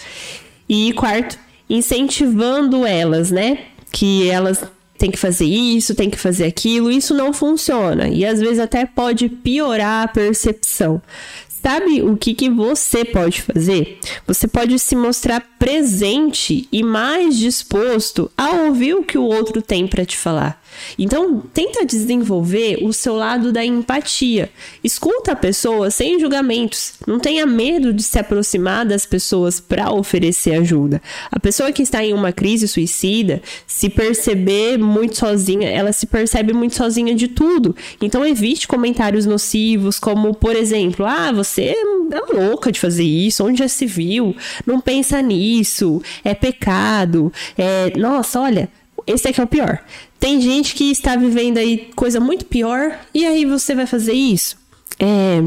E 0.68 0.92
quarto, 0.94 1.38
incentivando 1.70 2.84
elas, 2.84 3.30
né? 3.30 3.58
Que 3.92 4.28
elas 4.28 4.64
têm 4.98 5.10
que 5.10 5.18
fazer 5.18 5.44
isso, 5.44 5.94
têm 5.94 6.10
que 6.10 6.18
fazer 6.18 6.44
aquilo. 6.44 6.90
Isso 6.90 7.14
não 7.14 7.32
funciona. 7.32 8.08
E 8.08 8.24
às 8.24 8.40
vezes 8.40 8.58
até 8.58 8.84
pode 8.84 9.28
piorar 9.28 10.04
a 10.04 10.08
percepção. 10.08 11.00
Sabe 11.48 12.02
o 12.02 12.14
que, 12.14 12.34
que 12.34 12.50
você 12.50 13.06
pode 13.06 13.40
fazer? 13.40 13.98
Você 14.26 14.46
pode 14.46 14.78
se 14.78 14.94
mostrar 14.94 15.42
presente 15.58 16.68
e 16.70 16.82
mais 16.82 17.38
disposto 17.38 18.30
a 18.36 18.50
ouvir 18.50 18.94
o 18.94 19.02
que 19.02 19.16
o 19.16 19.22
outro 19.22 19.62
tem 19.62 19.86
para 19.86 20.04
te 20.04 20.14
falar. 20.14 20.62
Então, 20.98 21.42
tenta 21.52 21.84
desenvolver 21.84 22.78
o 22.82 22.92
seu 22.92 23.14
lado 23.14 23.52
da 23.52 23.64
empatia. 23.64 24.50
Escuta 24.82 25.32
a 25.32 25.36
pessoa 25.36 25.90
sem 25.90 26.18
julgamentos. 26.18 26.94
Não 27.06 27.18
tenha 27.18 27.46
medo 27.46 27.92
de 27.92 28.02
se 28.02 28.18
aproximar 28.18 28.84
das 28.84 29.06
pessoas 29.06 29.60
para 29.60 29.92
oferecer 29.92 30.54
ajuda. 30.54 31.00
A 31.30 31.38
pessoa 31.38 31.72
que 31.72 31.82
está 31.82 32.04
em 32.04 32.12
uma 32.12 32.32
crise 32.32 32.68
suicida, 32.68 33.42
se 33.66 33.88
perceber 33.88 34.78
muito 34.78 35.16
sozinha, 35.16 35.68
ela 35.68 35.92
se 35.92 36.06
percebe 36.06 36.52
muito 36.52 36.74
sozinha 36.74 37.14
de 37.14 37.28
tudo. 37.28 37.74
Então, 38.00 38.24
evite 38.26 38.68
comentários 38.68 39.26
nocivos, 39.26 39.98
como, 39.98 40.34
por 40.34 40.56
exemplo, 40.56 41.06
ah, 41.06 41.32
você 41.32 41.62
é 41.62 41.84
louca 42.32 42.70
de 42.70 42.80
fazer 42.80 43.04
isso, 43.04 43.44
onde 43.44 43.58
já 43.58 43.68
se 43.68 43.86
viu? 43.86 44.36
Não 44.66 44.80
pensa 44.80 45.20
nisso, 45.22 46.02
é 46.24 46.34
pecado. 46.34 47.32
É, 47.56 47.92
nossa, 47.96 48.40
olha, 48.40 48.68
esse 49.06 49.28
aqui 49.28 49.40
é 49.40 49.44
o 49.44 49.46
pior. 49.46 49.78
Tem 50.18 50.40
gente 50.40 50.74
que 50.74 50.90
está 50.90 51.16
vivendo 51.16 51.58
aí 51.58 51.90
coisa 51.94 52.20
muito 52.20 52.44
pior 52.44 52.98
e 53.12 53.26
aí 53.26 53.44
você 53.44 53.74
vai 53.74 53.86
fazer 53.86 54.12
isso. 54.12 54.56
É, 54.98 55.42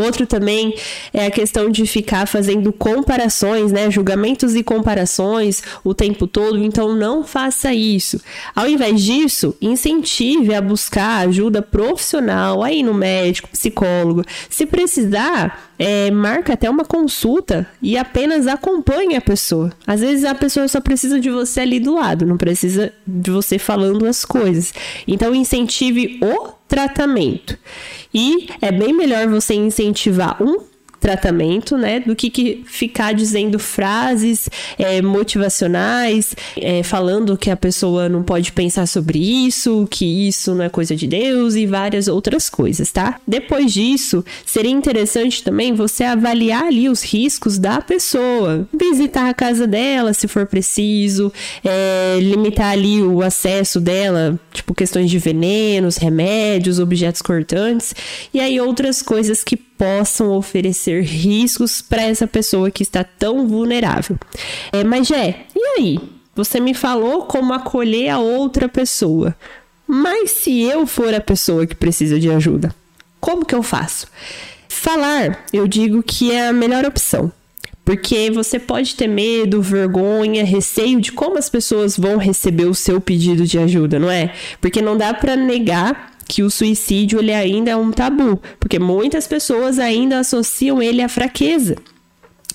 Outro 0.00 0.26
também 0.26 0.74
é 1.12 1.26
a 1.26 1.30
questão 1.30 1.70
de 1.70 1.86
ficar 1.86 2.26
fazendo 2.26 2.72
comparações, 2.72 3.72
né? 3.72 3.90
Julgamentos 3.90 4.54
e 4.54 4.62
comparações 4.62 5.62
o 5.82 5.94
tempo 5.94 6.26
todo. 6.26 6.58
Então, 6.58 6.94
não 6.94 7.24
faça 7.24 7.72
isso. 7.72 8.20
Ao 8.54 8.68
invés 8.68 9.02
disso, 9.02 9.56
incentive 9.60 10.54
a 10.54 10.60
buscar 10.60 11.26
ajuda 11.28 11.62
profissional 11.62 12.62
aí 12.62 12.82
no 12.82 12.94
médico, 12.94 13.48
psicólogo. 13.48 14.24
Se 14.48 14.66
precisar, 14.66 15.72
é, 15.78 16.10
marca 16.10 16.52
até 16.52 16.68
uma 16.68 16.84
consulta 16.84 17.66
e 17.82 17.96
apenas 17.96 18.46
acompanhe 18.46 19.16
a 19.16 19.20
pessoa. 19.20 19.72
Às 19.86 20.00
vezes 20.00 20.24
a 20.24 20.34
pessoa 20.34 20.68
só 20.68 20.80
precisa 20.80 21.20
de 21.20 21.30
você 21.30 21.60
ali 21.60 21.80
do 21.80 21.94
lado, 21.94 22.26
não 22.26 22.36
precisa 22.36 22.92
de 23.06 23.30
você 23.30 23.58
falando 23.58 24.06
as 24.06 24.24
coisas. 24.24 24.72
Então, 25.06 25.34
incentive 25.34 26.20
o 26.22 26.52
tratamento. 26.68 27.58
E 28.12 28.48
é 28.60 28.70
bem 28.70 28.92
melhor 28.92 29.26
você 29.28 29.54
incentivar 29.54 30.42
um 30.42 30.73
tratamento, 31.04 31.76
né? 31.76 32.00
Do 32.00 32.16
que, 32.16 32.30
que 32.30 32.64
ficar 32.64 33.12
dizendo 33.12 33.58
frases 33.58 34.48
é, 34.78 35.02
motivacionais, 35.02 36.34
é, 36.56 36.82
falando 36.82 37.36
que 37.36 37.50
a 37.50 37.56
pessoa 37.56 38.08
não 38.08 38.22
pode 38.22 38.52
pensar 38.52 38.86
sobre 38.86 39.18
isso, 39.18 39.86
que 39.90 40.26
isso 40.26 40.54
não 40.54 40.64
é 40.64 40.70
coisa 40.70 40.96
de 40.96 41.06
Deus 41.06 41.56
e 41.56 41.66
várias 41.66 42.08
outras 42.08 42.48
coisas, 42.48 42.90
tá? 42.90 43.20
Depois 43.28 43.70
disso, 43.70 44.24
seria 44.46 44.70
interessante 44.70 45.44
também 45.44 45.74
você 45.74 46.04
avaliar 46.04 46.68
ali 46.68 46.88
os 46.88 47.02
riscos 47.02 47.58
da 47.58 47.82
pessoa, 47.82 48.66
visitar 48.72 49.28
a 49.28 49.34
casa 49.34 49.66
dela 49.66 50.14
se 50.14 50.26
for 50.26 50.46
preciso, 50.46 51.30
é, 51.62 52.18
limitar 52.18 52.72
ali 52.72 53.02
o 53.02 53.20
acesso 53.20 53.78
dela, 53.78 54.40
tipo 54.54 54.74
questões 54.74 55.10
de 55.10 55.18
venenos, 55.18 55.98
remédios, 55.98 56.78
objetos 56.78 57.20
cortantes 57.20 57.94
e 58.32 58.40
aí 58.40 58.58
outras 58.58 59.02
coisas 59.02 59.44
que 59.44 59.58
possam 59.76 60.30
oferecer 60.32 61.02
riscos 61.02 61.82
para 61.82 62.02
essa 62.02 62.26
pessoa 62.26 62.70
que 62.70 62.82
está 62.82 63.04
tão 63.04 63.46
vulnerável. 63.46 64.16
É, 64.72 64.84
mas, 64.84 65.08
Jé, 65.08 65.46
e 65.54 65.78
aí? 65.78 66.00
Você 66.34 66.58
me 66.58 66.74
falou 66.74 67.22
como 67.22 67.52
acolher 67.52 68.08
a 68.10 68.18
outra 68.18 68.68
pessoa. 68.68 69.36
Mas 69.86 70.30
se 70.30 70.62
eu 70.62 70.86
for 70.86 71.14
a 71.14 71.20
pessoa 71.20 71.66
que 71.66 71.74
precisa 71.74 72.18
de 72.18 72.30
ajuda, 72.30 72.74
como 73.20 73.44
que 73.44 73.54
eu 73.54 73.62
faço? 73.62 74.06
Falar, 74.68 75.44
eu 75.52 75.68
digo 75.68 76.02
que 76.02 76.32
é 76.32 76.48
a 76.48 76.52
melhor 76.52 76.84
opção. 76.84 77.30
Porque 77.84 78.30
você 78.30 78.58
pode 78.58 78.94
ter 78.94 79.06
medo, 79.06 79.60
vergonha, 79.60 80.42
receio 80.42 81.00
de 81.00 81.12
como 81.12 81.36
as 81.36 81.50
pessoas 81.50 81.98
vão 81.98 82.16
receber 82.16 82.64
o 82.64 82.74
seu 82.74 82.98
pedido 83.00 83.44
de 83.44 83.58
ajuda, 83.58 83.98
não 83.98 84.10
é? 84.10 84.32
Porque 84.58 84.80
não 84.80 84.96
dá 84.96 85.12
para 85.12 85.36
negar 85.36 86.13
que 86.26 86.42
o 86.42 86.50
suicídio 86.50 87.18
ele 87.18 87.32
ainda 87.32 87.70
é 87.70 87.76
um 87.76 87.90
tabu, 87.90 88.40
porque 88.58 88.78
muitas 88.78 89.26
pessoas 89.26 89.78
ainda 89.78 90.18
associam 90.20 90.82
ele 90.82 91.02
à 91.02 91.08
fraqueza. 91.08 91.76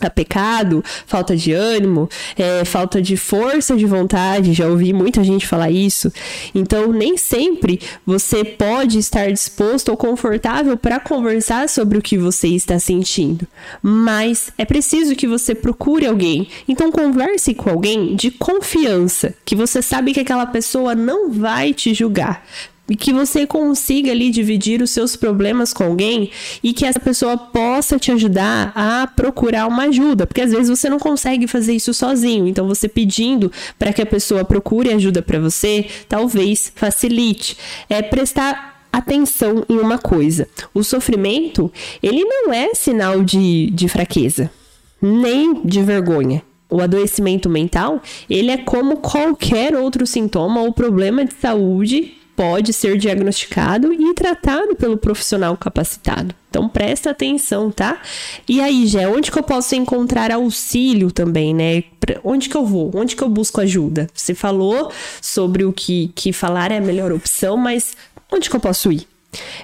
a 0.01 0.09
pecado, 0.09 0.81
falta 1.05 1.35
de 1.35 1.51
ânimo, 1.51 2.09
é, 2.37 2.63
falta 2.63 3.01
de 3.01 3.17
força 3.17 3.75
de 3.75 3.85
vontade, 3.85 4.53
já 4.53 4.65
ouvi 4.65 4.93
muita 4.93 5.21
gente 5.23 5.45
falar 5.45 5.69
isso. 5.69 6.09
Então, 6.55 6.93
nem 6.93 7.17
sempre 7.17 7.81
você 8.05 8.45
pode 8.45 8.97
estar 8.97 9.29
disposto 9.29 9.89
ou 9.89 9.97
confortável 9.97 10.77
para 10.77 11.01
conversar 11.01 11.67
sobre 11.67 11.97
o 11.97 12.01
que 12.01 12.17
você 12.17 12.47
está 12.47 12.79
sentindo, 12.79 13.45
mas 13.81 14.51
é 14.57 14.63
preciso 14.63 15.17
que 15.17 15.27
você 15.27 15.53
procure 15.53 16.05
alguém. 16.05 16.47
Então, 16.65 16.91
converse 16.91 17.53
com 17.53 17.69
alguém 17.69 18.15
de 18.15 18.31
confiança, 18.31 19.33
que 19.43 19.55
você 19.55 19.81
sabe 19.81 20.13
que 20.13 20.21
aquela 20.21 20.45
pessoa 20.45 20.95
não 20.95 21.29
vai 21.29 21.73
te 21.73 21.93
julgar 21.93 22.41
e 22.89 22.95
que 22.95 23.13
você 23.13 23.45
consiga 23.45 24.11
ali 24.11 24.31
dividir 24.31 24.81
os 24.81 24.89
seus 24.89 25.15
problemas 25.15 25.71
com 25.71 25.83
alguém 25.83 26.31
e 26.63 26.73
que 26.73 26.85
essa 26.85 26.99
pessoa 26.99 27.37
possa 27.37 27.99
te 27.99 28.11
ajudar 28.11 28.71
a 28.75 29.07
procurar 29.07 29.67
uma 29.67 29.83
ajuda, 29.83 30.25
porque 30.25 30.41
às 30.41 30.51
vezes 30.51 30.69
você 30.69 30.89
não 30.89 30.97
consegue 30.97 31.45
fazer 31.47 31.73
isso 31.73 31.93
sozinho. 31.93 32.47
Então 32.47 32.67
você 32.67 32.89
pedindo 32.89 33.51
para 33.77 33.93
que 33.93 34.01
a 34.01 34.05
pessoa 34.05 34.43
procure 34.43 34.91
ajuda 34.91 35.21
para 35.21 35.39
você, 35.39 35.85
talvez 36.07 36.71
facilite. 36.75 37.55
É 37.89 38.01
prestar 38.01 38.87
atenção 38.91 39.63
em 39.69 39.77
uma 39.77 39.99
coisa. 39.99 40.47
O 40.73 40.83
sofrimento, 40.83 41.71
ele 42.01 42.23
não 42.23 42.51
é 42.51 42.73
sinal 42.73 43.23
de, 43.23 43.69
de 43.69 43.87
fraqueza, 43.87 44.49
nem 44.99 45.61
de 45.63 45.81
vergonha. 45.83 46.41
O 46.71 46.81
adoecimento 46.81 47.49
mental, 47.49 48.01
ele 48.29 48.51
é 48.51 48.57
como 48.57 48.97
qualquer 48.97 49.75
outro 49.75 50.05
sintoma 50.05 50.61
ou 50.61 50.71
problema 50.71 51.25
de 51.25 51.33
saúde 51.33 52.18
pode 52.39 52.71
ser 52.71 52.97
diagnosticado 52.97 53.91
e 53.91 54.13
tratado 54.13 54.73
pelo 54.73 54.95
profissional 54.95 55.57
capacitado. 55.57 56.33
Então 56.49 56.69
presta 56.69 57.09
atenção, 57.09 57.69
tá? 57.69 58.01
E 58.47 58.61
aí, 58.61 58.87
Gé, 58.87 59.09
onde 59.09 59.29
que 59.29 59.37
eu 59.37 59.43
posso 59.43 59.75
encontrar 59.75 60.31
auxílio 60.31 61.11
também, 61.11 61.53
né? 61.53 61.83
Onde 62.23 62.47
que 62.47 62.55
eu 62.55 62.65
vou? 62.65 62.91
Onde 62.95 63.13
que 63.17 63.21
eu 63.21 63.27
busco 63.27 63.59
ajuda? 63.59 64.07
Você 64.13 64.33
falou 64.33 64.89
sobre 65.21 65.65
o 65.65 65.73
que, 65.73 66.13
que 66.15 66.31
falar 66.31 66.71
é 66.71 66.77
a 66.77 66.81
melhor 66.81 67.11
opção, 67.11 67.57
mas 67.57 67.93
onde 68.31 68.49
que 68.49 68.55
eu 68.55 68.61
posso 68.61 68.89
ir? 68.89 69.05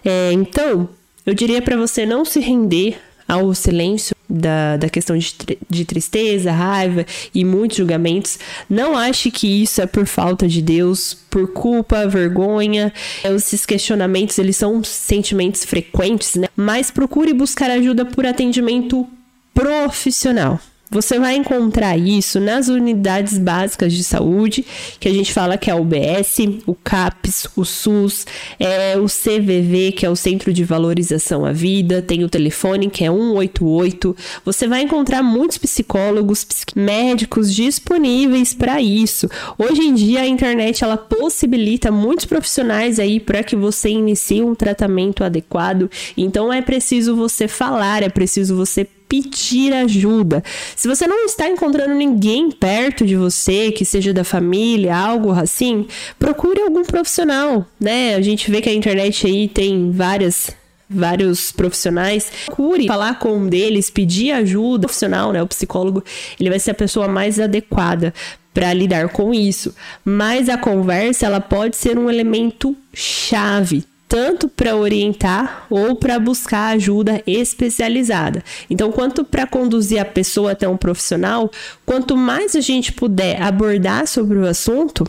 É, 0.03 0.33
então, 0.33 0.89
eu 1.25 1.33
diria 1.33 1.61
para 1.61 1.77
você 1.77 2.05
não 2.05 2.25
se 2.25 2.41
render 2.41 2.99
ao 3.25 3.53
silêncio 3.53 4.14
da, 4.35 4.77
da 4.77 4.89
questão 4.89 5.17
de, 5.17 5.33
de 5.69 5.85
tristeza, 5.85 6.51
raiva 6.51 7.05
e 7.33 7.45
muitos 7.45 7.77
julgamentos. 7.77 8.37
Não 8.69 8.97
ache 8.97 9.31
que 9.31 9.63
isso 9.63 9.81
é 9.81 9.85
por 9.85 10.05
falta 10.05 10.47
de 10.47 10.61
Deus, 10.61 11.13
por 11.29 11.51
culpa, 11.53 12.07
vergonha. 12.07 12.93
Esses 13.23 13.65
questionamentos, 13.65 14.37
eles 14.37 14.57
são 14.57 14.83
sentimentos 14.83 15.63
frequentes, 15.63 16.35
né? 16.35 16.47
Mas 16.55 16.91
procure 16.91 17.33
buscar 17.33 17.71
ajuda 17.71 18.05
por 18.05 18.25
atendimento 18.25 19.07
profissional. 19.53 20.59
Você 20.95 21.19
vai 21.19 21.35
encontrar 21.35 21.97
isso 21.97 22.39
nas 22.39 22.69
unidades 22.69 23.37
básicas 23.37 23.91
de 23.91 24.01
saúde, 24.01 24.65
que 24.97 25.09
a 25.09 25.13
gente 25.13 25.33
fala 25.33 25.57
que 25.57 25.69
é 25.69 25.75
o 25.75 25.81
UBS, 25.81 26.37
o 26.65 26.73
CAPS, 26.73 27.49
o 27.53 27.65
SUS, 27.65 28.25
é 28.57 28.97
o 28.97 29.07
CVV, 29.07 29.91
que 29.91 30.05
é 30.05 30.09
o 30.09 30.15
Centro 30.15 30.53
de 30.53 30.63
Valorização 30.63 31.43
à 31.45 31.51
Vida, 31.51 32.01
tem 32.01 32.23
o 32.23 32.29
telefone, 32.29 32.89
que 32.89 33.03
é 33.03 33.11
188. 33.11 34.15
Você 34.45 34.69
vai 34.69 34.83
encontrar 34.83 35.21
muitos 35.21 35.57
psicólogos, 35.57 36.47
médicos 36.73 37.53
disponíveis 37.53 38.53
para 38.53 38.81
isso. 38.81 39.29
Hoje 39.57 39.81
em 39.81 39.93
dia 39.93 40.21
a 40.21 40.27
internet 40.27 40.81
ela 40.81 40.95
possibilita 40.95 41.91
muitos 41.91 42.23
profissionais 42.23 43.01
aí 43.01 43.19
para 43.19 43.43
que 43.43 43.57
você 43.57 43.89
inicie 43.89 44.41
um 44.41 44.55
tratamento 44.55 45.25
adequado. 45.25 45.91
Então 46.15 46.53
é 46.53 46.61
preciso 46.61 47.17
você 47.17 47.49
falar, 47.49 48.01
é 48.01 48.07
preciso 48.07 48.55
você 48.55 48.87
pedir 49.07 49.73
ajuda. 49.73 50.43
Se 50.75 50.87
você 50.87 51.07
não 51.07 51.25
está 51.25 51.47
encontrando 51.47 51.93
ninguém 51.93 52.51
perto 52.51 53.05
de 53.05 53.15
você, 53.15 53.71
que 53.71 53.85
seja 53.85 54.13
da 54.13 54.23
família, 54.23 54.95
algo 54.95 55.31
assim, 55.31 55.87
procure 56.19 56.61
algum 56.61 56.83
profissional, 56.83 57.65
né? 57.79 58.15
A 58.15 58.21
gente 58.21 58.49
vê 58.49 58.61
que 58.61 58.69
a 58.69 58.73
internet 58.73 59.25
aí 59.25 59.47
tem 59.47 59.91
várias 59.91 60.51
vários 60.87 61.51
profissionais, 61.51 62.31
procure 62.45 62.85
falar 62.85 63.17
com 63.17 63.35
um 63.35 63.47
deles, 63.49 63.89
pedir 63.89 64.31
ajuda. 64.31 64.85
O 64.85 64.87
profissional, 64.87 65.31
né, 65.31 65.41
o 65.41 65.47
psicólogo, 65.47 66.03
ele 66.39 66.49
vai 66.49 66.59
ser 66.59 66.71
a 66.71 66.75
pessoa 66.75 67.07
mais 67.07 67.39
adequada 67.39 68.13
para 68.53 68.71
lidar 68.71 69.09
com 69.09 69.33
isso. 69.33 69.73
Mas 70.03 70.47
a 70.47 70.57
conversa, 70.57 71.25
ela 71.25 71.41
pode 71.41 71.75
ser 71.75 71.97
um 71.97 72.09
elemento 72.09 72.75
chave 72.93 73.83
tanto 74.07 74.47
para 74.47 74.75
orientar 74.75 75.65
ou 75.69 75.95
para 75.95 76.19
buscar 76.19 76.75
ajuda 76.75 77.21
especializada. 77.25 78.43
Então, 78.69 78.91
quanto 78.91 79.23
para 79.23 79.47
conduzir 79.47 79.99
a 79.99 80.05
pessoa 80.05 80.51
até 80.51 80.67
um 80.67 80.77
profissional, 80.77 81.51
quanto 81.85 82.15
mais 82.15 82.55
a 82.55 82.61
gente 82.61 82.93
puder 82.93 83.41
abordar 83.41 84.07
sobre 84.07 84.37
o 84.37 84.47
assunto, 84.47 85.05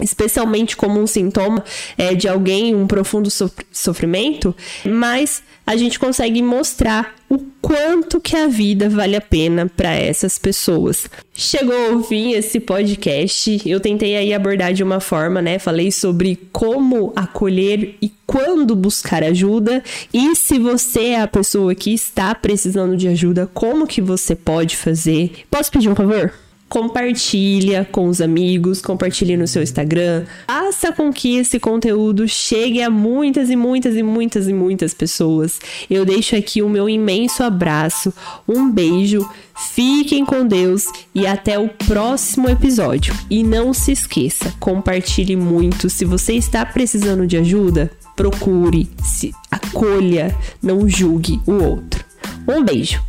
especialmente 0.00 0.76
como 0.76 1.00
um 1.00 1.06
sintoma 1.06 1.64
é, 1.96 2.14
de 2.14 2.28
alguém, 2.28 2.74
um 2.74 2.86
profundo 2.86 3.28
sofrimento, 3.72 4.54
mais 4.84 5.42
a 5.66 5.76
gente 5.76 5.98
consegue 5.98 6.42
mostrar 6.42 7.16
o 7.28 7.38
quanto 7.60 8.20
que 8.20 8.36
a 8.36 8.46
vida 8.46 8.88
vale 8.88 9.16
a 9.16 9.20
pena 9.20 9.68
para 9.74 9.92
essas 9.92 10.38
pessoas. 10.38 11.08
Chegou 11.34 11.92
ao 11.92 12.02
fim 12.04 12.32
esse 12.32 12.60
podcast. 12.60 13.60
Eu 13.66 13.80
tentei 13.80 14.16
aí 14.16 14.32
abordar 14.32 14.72
de 14.72 14.84
uma 14.84 15.00
forma, 15.00 15.42
né? 15.42 15.58
Falei 15.58 15.90
sobre 15.90 16.38
como 16.52 17.12
acolher 17.16 17.96
e 18.00 18.12
quando 18.24 18.76
buscar 18.76 19.24
ajuda 19.24 19.82
e 20.14 20.36
se 20.36 20.58
você 20.58 21.06
é 21.08 21.20
a 21.20 21.28
pessoa 21.28 21.74
que 21.74 21.92
está 21.92 22.32
precisando 22.34 22.96
de 22.96 23.08
ajuda, 23.08 23.50
como 23.52 23.86
que 23.86 24.00
você 24.00 24.36
pode 24.36 24.76
fazer. 24.76 25.32
Posso 25.50 25.72
pedir 25.72 25.88
um 25.88 25.96
favor? 25.96 26.32
Compartilha 26.68 27.86
com 27.90 28.08
os 28.08 28.20
amigos, 28.20 28.82
compartilhe 28.82 29.36
no 29.36 29.46
seu 29.46 29.62
Instagram, 29.62 30.24
faça 30.46 30.92
com 30.92 31.12
que 31.12 31.36
esse 31.36 31.60
conteúdo 31.60 32.28
chegue 32.28 32.82
a 32.82 32.90
muitas 32.90 33.50
e 33.50 33.56
muitas 33.56 33.96
e 33.96 34.02
muitas 34.02 34.48
e 34.48 34.52
muitas 34.52 34.92
pessoas. 34.92 35.60
Eu 35.88 36.04
deixo 36.04 36.34
aqui 36.36 36.62
o 36.62 36.68
meu 36.68 36.88
imenso 36.88 37.42
abraço, 37.42 38.12
um 38.48 38.70
beijo, 38.70 39.28
fiquem 39.74 40.24
com 40.24 40.46
Deus 40.46 40.84
e 41.14 41.26
até 41.26 41.58
o 41.58 41.68
próximo 41.68 42.48
episódio. 42.48 43.14
E 43.30 43.42
não 43.42 43.72
se 43.72 43.92
esqueça, 43.92 44.52
compartilhe 44.58 45.36
muito. 45.36 45.88
Se 45.88 46.04
você 46.04 46.34
está 46.34 46.66
precisando 46.66 47.26
de 47.26 47.36
ajuda, 47.36 47.90
procure, 48.16 48.88
se 49.04 49.32
acolha, 49.50 50.34
não 50.62 50.88
julgue 50.88 51.40
o 51.46 51.52
outro. 51.52 52.04
Um 52.48 52.64
beijo. 52.64 53.00